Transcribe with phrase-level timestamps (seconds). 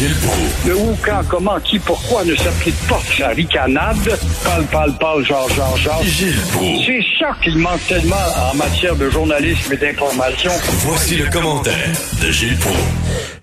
[0.00, 0.66] Gilles Proulx.
[0.66, 3.98] Le où, quand, comment, qui, pourquoi ne s'applique pas sa ricanade?
[4.42, 6.02] Parle, parle, parle, genre, genre, genre.
[6.02, 6.86] Gilles Proulx.
[6.86, 8.16] C'est ça qu'il manque tellement
[8.50, 10.52] en matière de journalisme et d'information.
[10.86, 11.74] Voici le commentaire
[12.22, 12.80] de Gilles Proulx.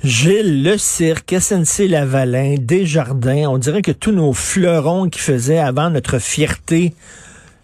[0.04, 5.92] Gilles, le cirque, SNC Lavalin, Desjardins, on dirait que tous nos fleurons qui faisaient avant
[5.92, 6.94] notre fierté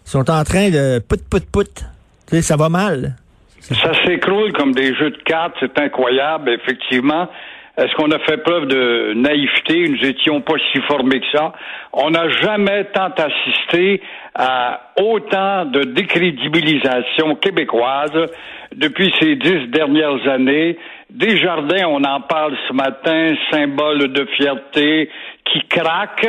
[0.04, 1.64] sont en train de put, put, put.
[1.74, 3.16] Tu sais, ça va mal.
[3.60, 7.28] Ça s'écroule comme des jeux de cartes, c'est incroyable, effectivement.
[7.76, 9.88] Est-ce qu'on a fait preuve de naïveté?
[9.88, 11.52] Nous étions pas si formés que ça?
[11.92, 14.00] On n'a jamais tant assisté
[14.32, 18.30] à autant de décrédibilisation québécoise
[18.76, 20.78] depuis ces dix dernières années.
[21.10, 25.10] Desjardins, on en parle ce matin, symbole de fierté
[25.44, 26.28] qui craque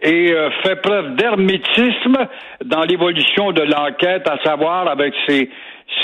[0.00, 2.16] et euh, fait preuve d'hermétisme
[2.64, 5.50] dans l'évolution de l'enquête, à savoir avec ces,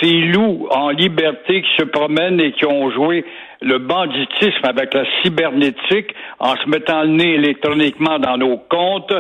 [0.00, 3.24] ces loups en liberté qui se promènent et qui ont joué
[3.60, 9.14] le banditisme avec la cybernétique en se mettant le nez électroniquement dans nos comptes,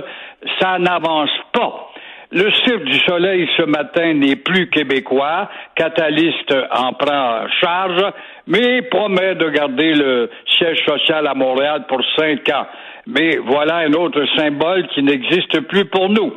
[0.60, 1.88] ça n'avance pas.
[2.34, 5.50] Le Cirque du Soleil ce matin n'est plus québécois.
[5.74, 8.02] Catalyste en prend charge,
[8.46, 12.66] mais promet de garder le siège social à Montréal pour cinq ans.
[13.06, 16.32] Mais voilà un autre symbole qui n'existe plus pour nous.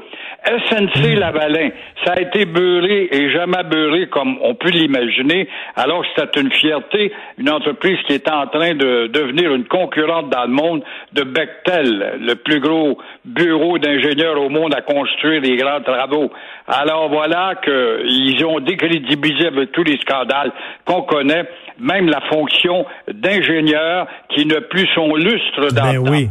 [0.46, 1.70] SNC Lavalin,
[2.04, 6.52] ça a été beurré et jamais beurré comme on peut l'imaginer, alors que c'était une
[6.52, 11.24] fierté, une entreprise qui est en train de devenir une concurrente dans le monde de
[11.24, 16.32] Bechtel, le plus gros bureau d'ingénieurs au monde à construire des grands travaux.
[16.68, 20.52] Alors voilà qu'ils ont décrédibilisé avec tous les scandales
[20.86, 21.44] qu'on connaît,
[21.80, 26.30] même la fonction d'ingénieur qui n'a plus son lustre dans Ben oui.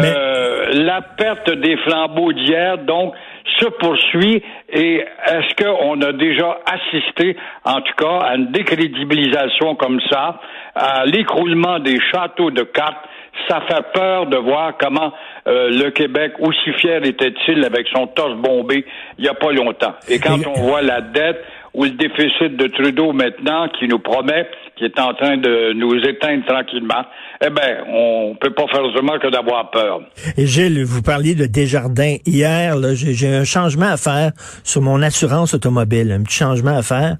[0.00, 3.14] euh, La perte des flambeaux d'hier, donc,
[3.58, 10.00] se poursuit et est-ce qu'on a déjà assisté, en tout cas, à une décrédibilisation comme
[10.10, 10.40] ça,
[10.74, 13.04] à l'écroulement des châteaux de cartes?
[13.46, 15.12] Ça fait peur de voir comment
[15.46, 18.84] euh, le Québec, aussi fier était-il avec son torse bombé
[19.18, 19.94] il n'y a pas longtemps.
[20.08, 21.42] Et quand on voit la dette
[21.74, 25.94] ou le déficit de Trudeau maintenant qui nous promet, qui est en train de nous
[25.96, 27.04] éteindre tranquillement,
[27.44, 30.00] eh ben, on peut pas faire autrement que d'avoir peur.
[30.36, 32.16] Et Gilles, vous parliez de Desjardins.
[32.26, 34.32] Hier, j'ai un changement à faire
[34.64, 37.16] sur mon assurance automobile, un petit changement à faire.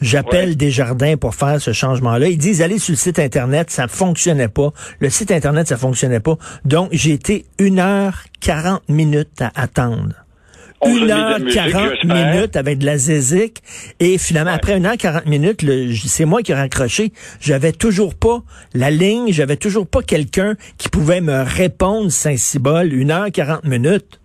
[0.00, 0.54] J'appelle Ouais.
[0.56, 2.28] Desjardins pour faire ce changement-là.
[2.28, 4.70] Ils disent, allez sur le site Internet, ça fonctionnait pas.
[4.98, 6.36] Le site Internet, ça fonctionnait pas.
[6.64, 10.14] Donc, j'ai été une heure 40 minutes à attendre.
[10.84, 12.34] On se Une met de heure la musique, 40 j'espère.
[12.34, 13.62] minutes avec de la zézique.
[14.00, 17.12] Et finalement, après une heure 40 minutes, le- c'est moi qui ai raccroché.
[17.40, 18.42] J'avais toujours pas
[18.74, 22.92] la ligne, j'avais toujours pas quelqu'un qui pouvait me répondre Saint-Cybole.
[22.92, 24.18] Une heure 40 minutes.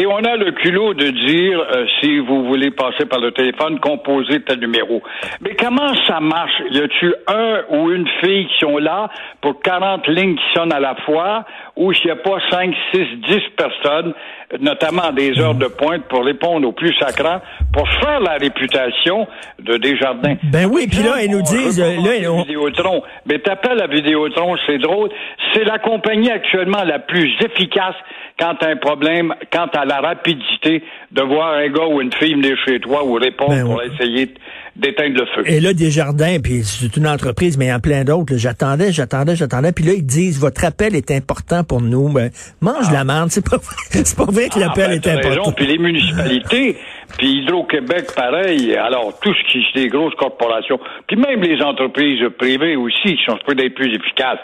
[0.00, 3.80] Et on a le culot de dire, euh, si vous voulez passer par le téléphone,
[3.80, 5.02] composez tel numéro.
[5.40, 6.52] Mais comment ça marche?
[6.70, 9.08] Y a-tu un ou une fille qui sont là
[9.40, 11.44] pour 40 lignes qui sonnent à la fois,
[11.74, 14.14] ou s'il n'y a pas 5, 6, 10 personnes,
[14.60, 17.40] notamment des heures de pointe, pour répondre aux plus sacrants,
[17.72, 19.26] pour faire la réputation
[19.58, 20.36] de Desjardins?
[20.44, 23.02] Ben oui, puis là, ils nous disent, euh, là, on- Vidéotron.
[23.26, 25.08] Mais t'appelles à Vidéotron, c'est drôle.
[25.52, 27.96] C'est la compagnie actuellement la plus efficace
[28.38, 30.82] quant à un problème, quant à la rapidité
[31.12, 34.34] de voir un gars ou une fille venir chez toi ou répondre Ben pour essayer
[34.76, 35.42] d'éteindre le feu.
[35.50, 38.36] Et là, Desjardins, puis c'est une entreprise, mais il y en a plein d'autres.
[38.36, 39.72] J'attendais, j'attendais, j'attendais.
[39.72, 42.08] Puis là, ils disent, votre appel est important pour nous.
[42.10, 43.30] Ben, mange la merde.
[43.30, 45.28] C'est pas, vrai- pas vrai que Ah, l'appel ben, est important.
[45.40, 45.52] raison.
[45.52, 46.76] Puis les municipalités,
[47.18, 48.76] puis Hydro-Québec, pareil.
[48.76, 50.78] Alors, tout ce qui est des grosses corporations,
[51.08, 54.38] puis même les entreprises privées aussi, qui sont d'être plus efficaces.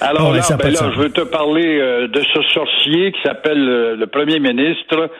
[0.00, 3.68] Alors ouais, là, ben là, je veux te parler euh, de ce sorcier qui s'appelle
[3.68, 5.10] euh, le premier ministre,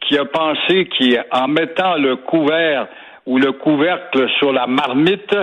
[0.00, 2.88] qui a pensé qu'en mettant le couvert
[3.26, 5.34] ou le couvercle sur la marmite,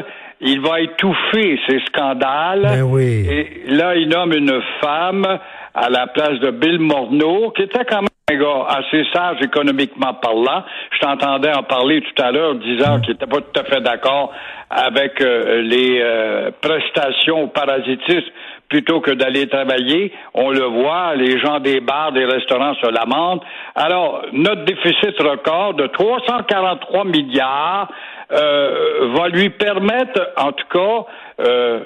[0.42, 2.62] il va étouffer ces scandales.
[2.64, 3.26] Ben oui.
[3.30, 5.26] Et là, il nomme une femme
[5.74, 10.14] à la place de Bill Morneau, qui était quand même un gars assez sage économiquement
[10.14, 10.64] parlant.
[10.92, 14.32] Je t'entendais en parler tout à l'heure, disant qu'il n'était pas tout à fait d'accord
[14.70, 18.32] avec euh, les euh, prestations au parasitisme
[18.70, 20.12] plutôt que d'aller travailler.
[20.34, 23.44] On le voit, les gens des bars, des restaurants se lamentent.
[23.76, 27.90] Alors, notre déficit record de 343 milliards
[28.32, 31.06] euh, va lui permettre, en tout cas,
[31.46, 31.82] euh,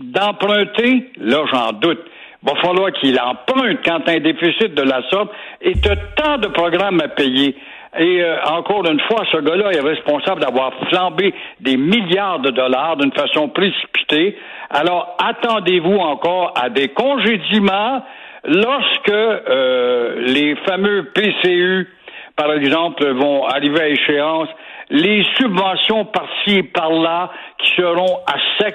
[0.00, 2.00] d'emprunter, là j'en doute,
[2.42, 5.30] va falloir qu'il emprunte quand un déficit de la sorte
[5.60, 7.56] et de tant de programmes à payer.
[7.98, 12.96] Et euh, encore une fois, ce gars-là est responsable d'avoir flambé des milliards de dollars
[12.96, 14.36] d'une façon précipitée.
[14.70, 18.02] Alors, attendez-vous encore à des congédiements
[18.44, 21.88] lorsque euh, les fameux PCU,
[22.36, 24.48] par exemple, vont arriver à échéance,
[24.90, 28.74] les subventions par-ci et par-là qui seront à sec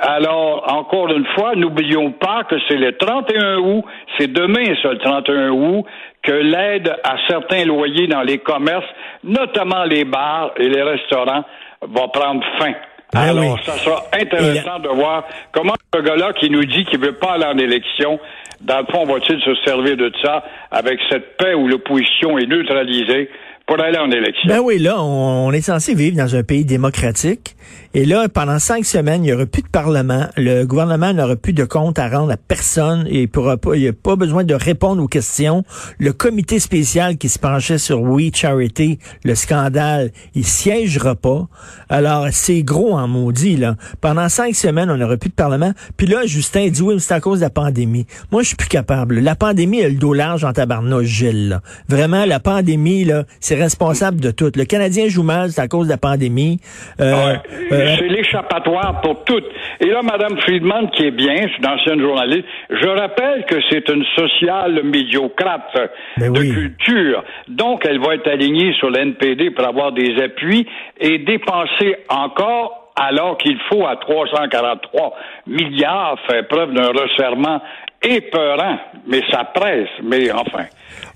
[0.00, 3.84] Alors, encore une fois, n'oublions pas que c'est le 31 août,
[4.16, 5.84] c'est demain, ça, le 31 août,
[6.22, 8.86] que l'aide à certains loyers dans les commerces,
[9.24, 11.44] notamment les bars et les restaurants,
[11.82, 12.72] va prendre fin.
[13.14, 13.60] Ah Alors, oui.
[13.64, 17.46] ça sera intéressant de voir comment ce gars-là qui nous dit qu'il veut pas aller
[17.46, 18.20] en élection,
[18.60, 23.30] dans le fond, va-t-il se servir de ça avec cette paix où l'opposition est neutralisée
[23.66, 24.48] pour aller en élection?
[24.48, 27.54] Ben oui, là, on est censé vivre dans un pays démocratique.
[27.94, 30.26] Et là, pendant cinq semaines, il n'y aura plus de Parlement.
[30.36, 33.82] Le gouvernement n'aura plus de compte à rendre à personne et il pourra pas, il
[33.82, 35.64] n'y a pas besoin de répondre aux questions.
[35.98, 41.48] Le comité spécial qui se penchait sur We Charity, le scandale, il siégera pas.
[41.88, 43.76] Alors, c'est gros en maudit, là.
[44.00, 45.72] Pendant cinq semaines, on n'aura plus de Parlement.
[45.96, 48.06] Puis là, Justin dit, oui, mais c'est à cause de la pandémie.
[48.30, 49.18] Moi, je suis plus capable.
[49.20, 51.62] La pandémie a le dos large en tabarnouche, Gilles, là.
[51.88, 54.52] Vraiment, la pandémie, là, c'est responsable de tout.
[54.54, 56.60] Le Canadien joue mal, c'est à cause de la pandémie.
[57.00, 57.40] Euh, Ouais.
[57.72, 59.46] euh, c'est l'échappatoire pour toutes.
[59.80, 63.88] Et là, Mme Friedman, qui est bien, c'est une ancienne journaliste, je rappelle que c'est
[63.88, 66.52] une sociale médiocrate Ben de oui.
[66.52, 67.24] culture.
[67.48, 70.66] Donc, elle va être alignée sur l'NPD pour avoir des appuis
[71.00, 75.14] et dépenser encore alors qu'il faut à 343
[75.46, 77.60] milliards faire preuve d'un resserrement
[78.02, 78.78] épeurant.
[79.06, 80.64] Mais ça presse, mais enfin.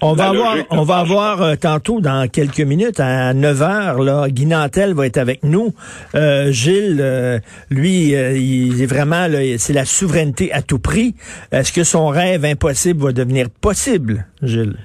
[0.00, 4.29] On va avoir, on va avoir euh, tantôt, dans quelques minutes, à 9 heures, là,
[4.29, 5.73] Guy Nantel va être avec nous.
[6.14, 7.38] Euh, Gilles, euh,
[7.70, 11.14] lui, euh, il est vraiment, là, c'est la souveraineté à tout prix.
[11.52, 14.76] Est-ce que son rêve impossible va devenir possible, Gilles?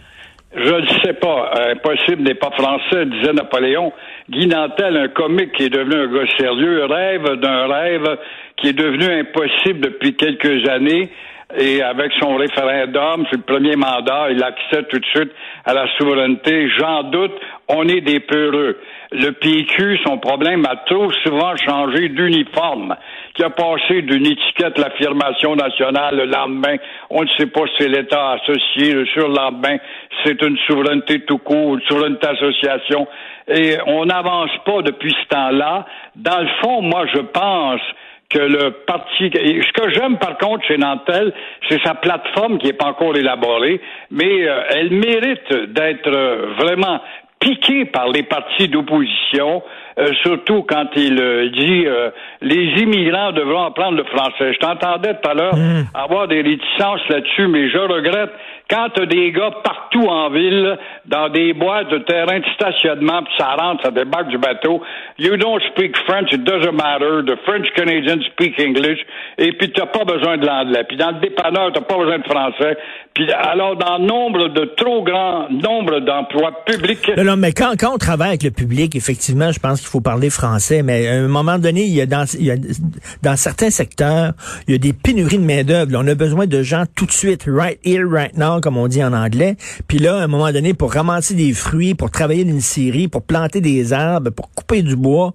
[0.56, 1.52] Je ne sais pas.
[1.72, 3.92] Impossible n'est pas français, disait Napoléon.
[4.30, 8.18] Guy Nantel, un comique qui est devenu un gars sérieux, rêve d'un rêve
[8.58, 11.10] qui est devenu impossible depuis quelques années.
[11.56, 15.32] Et avec son référendum, c'est le premier mandat, il accède tout de suite
[15.64, 16.70] à la souveraineté.
[16.78, 17.32] J'en doute,
[17.70, 18.78] on est des peureux.
[19.14, 22.98] Le PQ, son problème a trop souvent changé d'uniforme,
[23.34, 26.76] qui a passé d'une étiquette l'affirmation nationale le lendemain.
[27.10, 29.78] On ne sait pas si c'est l'État associé, le surlendemain,
[30.26, 33.08] c'est une souveraineté tout court, une souveraineté association.
[33.48, 35.86] Et on n'avance pas depuis ce temps-là.
[36.18, 37.82] Dans le fond, moi, je pense
[38.30, 39.32] que le parti.
[39.34, 41.34] Ce que j'aime par contre chez Nantel,
[41.70, 43.82] c'est sa plateforme qui n'est pas encore élaborée,
[44.12, 47.00] mais euh, elle mérite d'être euh, vraiment
[47.40, 49.64] piquée par les partis d'opposition,
[50.00, 52.12] euh, surtout quand il euh, dit euh,
[52.42, 54.54] les immigrants devront apprendre le français.
[54.54, 55.56] Je t'entendais tout à l'heure
[55.94, 58.32] avoir des réticences là-dessus, mais je regrette
[58.70, 63.34] quand t'as des gars partout en ville, dans des boîtes de terrain de stationnement, puis
[63.38, 64.82] ça rentre, ça débarque du bateau.
[65.18, 67.24] You don't speak French, it doesn't matter.
[67.26, 69.00] The French Canadians speak English.
[69.38, 70.84] Et puis t'as pas besoin de l'anglais.
[70.88, 72.78] Puis dans le dépanneur, t'as pas besoin de français.
[73.14, 77.12] Puis alors dans nombre de trop grand nombre d'emplois publics.
[77.18, 80.02] Non, non, mais quand, quand on travaille avec le public, effectivement, je pense qu'il faut
[80.02, 84.34] parler français, mais à un moment donné, il y a dans, certains secteurs,
[84.68, 85.92] il y a des pénuries de main-d'œuvre.
[85.96, 89.04] On a besoin de gens tout de suite, right here, right now, comme on dit
[89.04, 89.56] en anglais.
[89.88, 93.24] Puis là, à un moment donné, pour ramasser des fruits, pour travailler une scierie, pour
[93.24, 95.34] planter des arbres, pour couper du bois,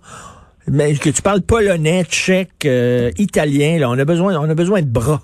[0.69, 4.83] mais que tu parles polonais, tchèque, euh, italien, là, on a besoin, on a besoin
[4.83, 5.21] de bras.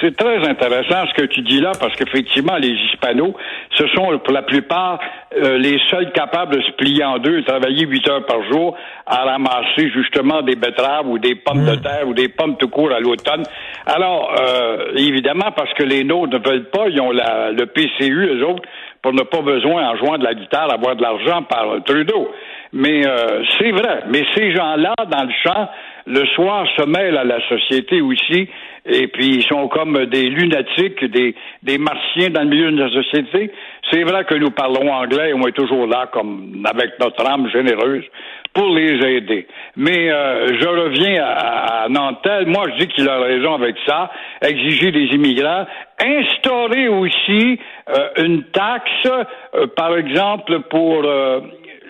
[0.00, 3.32] C'est très intéressant ce que tu dis là, parce qu'effectivement, les Hispanos,
[3.78, 4.98] ce sont pour la plupart
[5.36, 8.76] euh, les seuls capables de se plier en deux, travailler huit heures par jour
[9.06, 12.92] à ramasser justement des betteraves ou des pommes de terre ou des pommes tout court
[12.92, 13.44] à l'automne.
[13.86, 18.26] Alors, euh, évidemment, parce que les nôtres ne veulent pas, ils ont la, le PCU,
[18.26, 18.62] eux autres,
[19.00, 22.32] pour ne pas besoin, en jouant de la guitare, avoir de l'argent par Trudeau.
[22.72, 24.02] Mais euh, c'est vrai.
[24.08, 25.68] Mais ces gens-là, dans le champ,
[26.06, 28.48] le soir, se mêlent à la société aussi,
[28.86, 32.90] et puis ils sont comme des lunatiques, des, des martiens dans le milieu de la
[32.90, 33.50] société.
[33.90, 38.04] C'est vrai que nous parlons anglais on est toujours là, comme avec notre âme généreuse,
[38.52, 39.46] pour les aider.
[39.76, 42.46] Mais euh, je reviens à, à Nantel.
[42.46, 44.10] Moi, je dis qu'il a raison avec ça.
[44.42, 45.66] Exiger des immigrants.
[45.98, 47.58] Instaurer aussi
[47.88, 51.04] euh, une taxe, euh, par exemple, pour...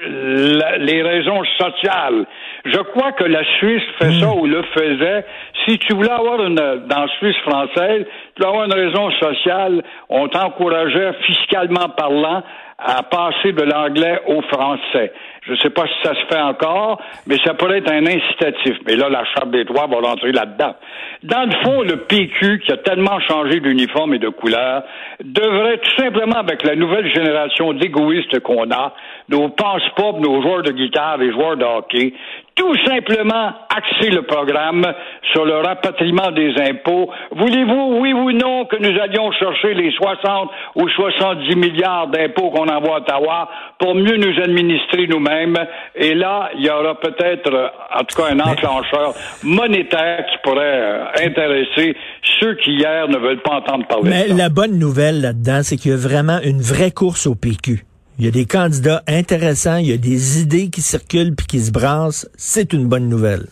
[0.08, 2.24] la- les raisons sociales.
[2.64, 5.24] Je crois que la Suisse fait ça ou le faisait.
[5.66, 9.82] Si tu voulais avoir une, dans la Suisse française, tu voulais avoir une raison sociale,
[10.08, 12.42] on t'encourageait fiscalement parlant
[12.78, 15.12] à passer de l'anglais au français.
[15.46, 18.76] Je ne sais pas si ça se fait encore, mais ça pourrait être un incitatif.
[18.86, 20.74] Mais là, la Charte des droits va rentrer là-dedans.
[21.22, 24.84] Dans le fond, le PQ, qui a tellement changé d'uniforme et de couleur,
[25.22, 28.94] devrait tout simplement, avec la nouvelle génération d'égoïstes qu'on a,
[29.28, 32.14] nos passe-pop, nos joueurs de guitare, les joueurs de hockey,
[32.54, 34.86] tout simplement axer le programme
[35.32, 37.10] sur le rapatriement des impôts.
[37.36, 42.68] Voulez-vous, oui ou non, que nous allions chercher les 60 ou 70 milliards d'impôts qu'on
[42.68, 45.56] envoie à Ottawa pour mieux nous administrer nous-mêmes?
[45.96, 51.04] Et là, il y aura peut-être, en tout cas, un enclencheur monétaire qui pourrait euh,
[51.26, 51.96] intéresser
[52.40, 54.34] ceux qui hier ne veulent pas entendre parler Mais de ça.
[54.36, 57.84] la bonne nouvelle là-dedans, c'est qu'il y a vraiment une vraie course au PQ.
[58.18, 61.58] Il y a des candidats intéressants, il y a des idées qui circulent puis qui
[61.58, 62.28] se brassent.
[62.36, 63.46] C'est une bonne nouvelle.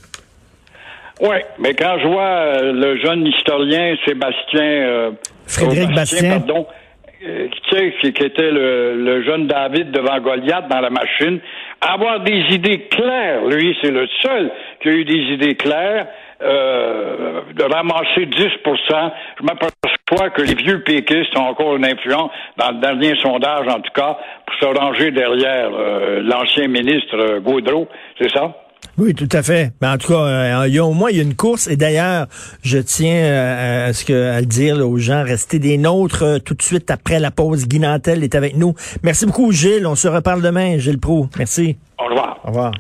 [1.21, 5.11] Oui, mais quand je vois euh, le jeune historien Sébastien euh,
[5.47, 6.39] Frédéric oh, Bastien.
[6.39, 6.67] pardon,
[7.25, 11.41] euh, qui était le, le jeune David devant Goliath dans la machine,
[11.81, 14.51] avoir des idées claires, lui, c'est le seul
[14.83, 16.07] qui a eu des idées claires,
[16.43, 22.71] euh, de ramasser 10 Je m'aperçois que les vieux péquistes ont encore une influence, dans
[22.71, 27.89] le dernier sondage en tout cas, pour se ranger derrière euh, l'ancien ministre euh, Gaudreau,
[28.19, 28.55] c'est ça?
[28.99, 29.73] Oui, tout à fait.
[29.81, 31.67] Mais en tout cas, euh, il y a, au moins il y a une course.
[31.67, 32.27] Et d'ailleurs,
[32.63, 36.23] je tiens euh, à, ce que, à le dire là, aux gens, restez des nôtres
[36.23, 37.67] euh, tout de suite après la pause.
[37.67, 38.75] Guy Nantel est avec nous.
[39.03, 39.87] Merci beaucoup, Gilles.
[39.87, 41.27] On se reparle demain, Gilles Pro.
[41.39, 41.77] Merci.
[41.99, 42.39] Au revoir.
[42.45, 42.73] Au revoir.